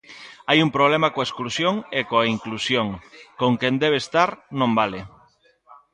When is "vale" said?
4.79-4.99